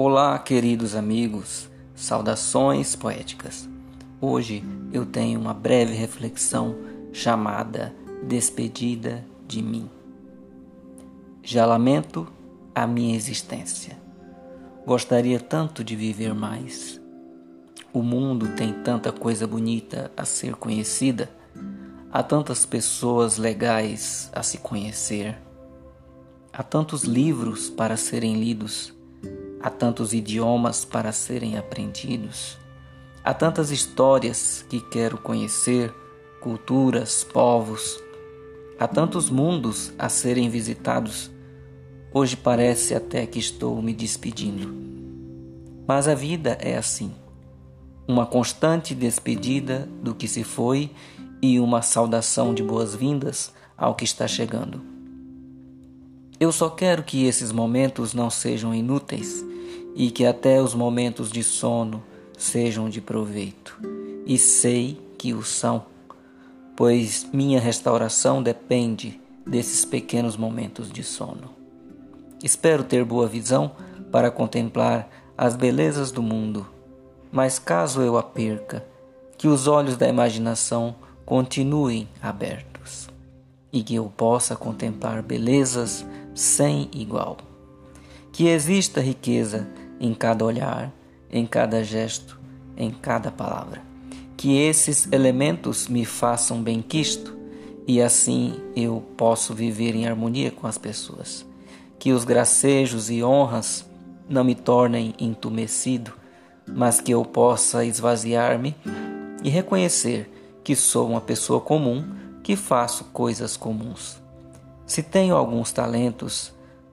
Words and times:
Olá, 0.00 0.38
queridos 0.38 0.94
amigos, 0.94 1.68
saudações 1.92 2.94
poéticas. 2.94 3.68
Hoje 4.20 4.62
eu 4.92 5.04
tenho 5.04 5.40
uma 5.40 5.52
breve 5.52 5.92
reflexão 5.92 6.76
chamada 7.12 7.92
Despedida 8.22 9.26
de 9.48 9.60
mim. 9.60 9.90
Já 11.42 11.66
lamento 11.66 12.28
a 12.72 12.86
minha 12.86 13.16
existência. 13.16 13.98
Gostaria 14.86 15.40
tanto 15.40 15.82
de 15.82 15.96
viver 15.96 16.32
mais. 16.32 17.00
O 17.92 18.00
mundo 18.00 18.54
tem 18.54 18.72
tanta 18.72 19.10
coisa 19.10 19.48
bonita 19.48 20.12
a 20.16 20.24
ser 20.24 20.54
conhecida, 20.54 21.28
há 22.12 22.22
tantas 22.22 22.64
pessoas 22.64 23.36
legais 23.36 24.30
a 24.32 24.44
se 24.44 24.58
conhecer, 24.58 25.36
há 26.52 26.62
tantos 26.62 27.02
livros 27.02 27.68
para 27.68 27.96
serem 27.96 28.36
lidos 28.36 28.96
Há 29.60 29.70
tantos 29.70 30.12
idiomas 30.12 30.84
para 30.84 31.10
serem 31.10 31.58
aprendidos. 31.58 32.56
Há 33.24 33.34
tantas 33.34 33.70
histórias 33.70 34.64
que 34.68 34.80
quero 34.80 35.18
conhecer, 35.18 35.92
culturas, 36.40 37.24
povos. 37.24 37.98
Há 38.78 38.86
tantos 38.86 39.28
mundos 39.28 39.92
a 39.98 40.08
serem 40.08 40.48
visitados. 40.48 41.30
Hoje 42.12 42.36
parece 42.36 42.94
até 42.94 43.26
que 43.26 43.40
estou 43.40 43.82
me 43.82 43.92
despedindo. 43.92 44.72
Mas 45.86 46.06
a 46.06 46.14
vida 46.14 46.56
é 46.60 46.76
assim: 46.76 47.12
uma 48.06 48.24
constante 48.26 48.94
despedida 48.94 49.88
do 50.02 50.14
que 50.14 50.28
se 50.28 50.44
foi 50.44 50.92
e 51.42 51.58
uma 51.58 51.82
saudação 51.82 52.54
de 52.54 52.62
boas-vindas 52.62 53.52
ao 53.76 53.94
que 53.94 54.04
está 54.04 54.28
chegando. 54.28 54.97
Eu 56.40 56.52
só 56.52 56.70
quero 56.70 57.02
que 57.02 57.26
esses 57.26 57.50
momentos 57.50 58.14
não 58.14 58.30
sejam 58.30 58.72
inúteis 58.72 59.44
e 59.96 60.08
que 60.08 60.24
até 60.24 60.62
os 60.62 60.72
momentos 60.72 61.32
de 61.32 61.42
sono 61.42 62.00
sejam 62.36 62.88
de 62.88 63.00
proveito. 63.00 63.76
E 64.24 64.38
sei 64.38 65.00
que 65.18 65.34
o 65.34 65.42
são, 65.42 65.86
pois 66.76 67.26
minha 67.32 67.58
restauração 67.58 68.40
depende 68.40 69.20
desses 69.44 69.84
pequenos 69.84 70.36
momentos 70.36 70.92
de 70.92 71.02
sono. 71.02 71.50
Espero 72.44 72.84
ter 72.84 73.04
boa 73.04 73.26
visão 73.26 73.72
para 74.12 74.30
contemplar 74.30 75.08
as 75.36 75.56
belezas 75.56 76.12
do 76.12 76.22
mundo, 76.22 76.68
mas 77.32 77.58
caso 77.58 78.00
eu 78.00 78.16
a 78.16 78.22
perca, 78.22 78.86
que 79.36 79.48
os 79.48 79.66
olhos 79.66 79.96
da 79.96 80.06
imaginação 80.06 80.94
continuem 81.26 82.08
abertos 82.22 83.08
e 83.72 83.82
que 83.82 83.96
eu 83.96 84.12
possa 84.16 84.54
contemplar 84.54 85.22
belezas 85.22 86.06
sem 86.38 86.88
igual. 86.92 87.36
Que 88.30 88.46
exista 88.46 89.00
riqueza 89.00 89.66
em 89.98 90.14
cada 90.14 90.44
olhar, 90.44 90.92
em 91.32 91.44
cada 91.44 91.82
gesto, 91.82 92.38
em 92.76 92.92
cada 92.92 93.32
palavra. 93.32 93.82
Que 94.36 94.56
esses 94.56 95.10
elementos 95.10 95.88
me 95.88 96.04
façam 96.04 96.62
bem-quisto 96.62 97.36
e 97.88 98.00
assim 98.00 98.54
eu 98.76 99.02
posso 99.16 99.52
viver 99.52 99.96
em 99.96 100.06
harmonia 100.06 100.52
com 100.52 100.68
as 100.68 100.78
pessoas. 100.78 101.44
Que 101.98 102.12
os 102.12 102.24
gracejos 102.24 103.10
e 103.10 103.20
honras 103.20 103.84
não 104.28 104.44
me 104.44 104.54
tornem 104.54 105.14
entumecido, 105.18 106.12
mas 106.68 107.00
que 107.00 107.10
eu 107.10 107.24
possa 107.24 107.84
esvaziar-me 107.84 108.76
e 109.42 109.50
reconhecer 109.50 110.30
que 110.62 110.76
sou 110.76 111.08
uma 111.08 111.20
pessoa 111.20 111.60
comum 111.60 112.04
que 112.44 112.54
faço 112.54 113.06
coisas 113.06 113.56
comuns. 113.56 114.27
Se 114.88 115.02
tenho 115.02 115.36
alguns 115.36 115.70
talentos, 115.70 116.50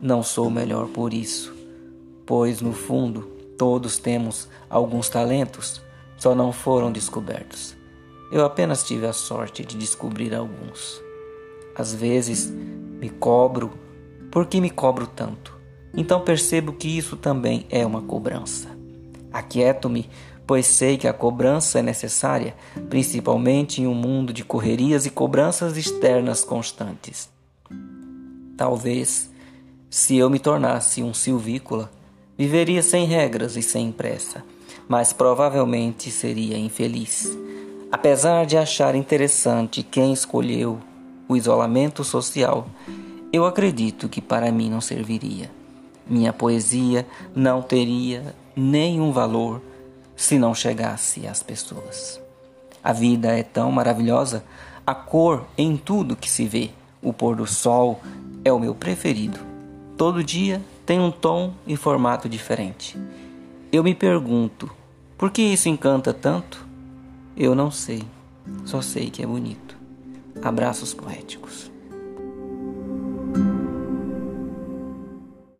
não 0.00 0.20
sou 0.20 0.50
melhor 0.50 0.88
por 0.88 1.14
isso, 1.14 1.54
pois 2.26 2.60
no 2.60 2.72
fundo 2.72 3.22
todos 3.56 3.96
temos 3.96 4.48
alguns 4.68 5.08
talentos, 5.08 5.80
só 6.18 6.34
não 6.34 6.50
foram 6.50 6.90
descobertos. 6.90 7.76
Eu 8.32 8.44
apenas 8.44 8.82
tive 8.82 9.06
a 9.06 9.12
sorte 9.12 9.64
de 9.64 9.78
descobrir 9.78 10.34
alguns. 10.34 11.00
Às 11.76 11.94
vezes 11.94 12.50
me 12.50 13.08
cobro, 13.08 13.70
por 14.32 14.46
que 14.46 14.60
me 14.60 14.68
cobro 14.68 15.06
tanto? 15.06 15.56
Então 15.94 16.22
percebo 16.22 16.72
que 16.72 16.88
isso 16.88 17.16
também 17.16 17.68
é 17.70 17.86
uma 17.86 18.02
cobrança. 18.02 18.68
Aquieto-me, 19.32 20.10
pois 20.44 20.66
sei 20.66 20.98
que 20.98 21.06
a 21.06 21.12
cobrança 21.12 21.78
é 21.78 21.82
necessária, 21.82 22.56
principalmente 22.90 23.80
em 23.80 23.86
um 23.86 23.94
mundo 23.94 24.32
de 24.32 24.44
correrias 24.44 25.06
e 25.06 25.10
cobranças 25.10 25.76
externas 25.76 26.42
constantes. 26.42 27.35
Talvez, 28.56 29.30
se 29.90 30.16
eu 30.16 30.30
me 30.30 30.38
tornasse 30.38 31.02
um 31.02 31.12
silvícola, 31.12 31.90
viveria 32.38 32.82
sem 32.82 33.06
regras 33.06 33.56
e 33.56 33.62
sem 33.62 33.92
pressa, 33.92 34.42
mas 34.88 35.12
provavelmente 35.12 36.10
seria 36.10 36.56
infeliz. 36.56 37.36
Apesar 37.90 38.46
de 38.46 38.56
achar 38.56 38.94
interessante 38.94 39.82
quem 39.82 40.12
escolheu 40.12 40.78
o 41.28 41.36
isolamento 41.36 42.02
social, 42.02 42.66
eu 43.32 43.44
acredito 43.44 44.08
que 44.08 44.20
para 44.20 44.50
mim 44.50 44.70
não 44.70 44.80
serviria. 44.80 45.50
Minha 46.08 46.32
poesia 46.32 47.06
não 47.34 47.60
teria 47.60 48.34
nenhum 48.56 49.12
valor 49.12 49.60
se 50.16 50.38
não 50.38 50.54
chegasse 50.54 51.26
às 51.26 51.42
pessoas. 51.42 52.20
A 52.82 52.92
vida 52.92 53.36
é 53.36 53.42
tão 53.42 53.70
maravilhosa, 53.70 54.44
a 54.86 54.94
cor 54.94 55.44
em 55.58 55.76
tudo 55.76 56.16
que 56.16 56.30
se 56.30 56.46
vê, 56.46 56.70
o 57.02 57.12
pôr 57.12 57.36
do 57.36 57.46
sol, 57.46 58.00
é 58.46 58.52
o 58.52 58.60
meu 58.60 58.76
preferido. 58.76 59.40
Todo 59.96 60.22
dia 60.22 60.62
tem 60.84 61.00
um 61.00 61.10
tom 61.10 61.52
e 61.66 61.76
formato 61.76 62.28
diferente. 62.28 62.96
Eu 63.72 63.82
me 63.82 63.92
pergunto, 63.92 64.70
por 65.18 65.32
que 65.32 65.42
isso 65.42 65.68
encanta 65.68 66.14
tanto? 66.14 66.64
Eu 67.36 67.56
não 67.56 67.72
sei, 67.72 68.04
só 68.64 68.80
sei 68.80 69.10
que 69.10 69.20
é 69.20 69.26
bonito. 69.26 69.76
Abraços 70.40 70.94
poéticos. 70.94 71.72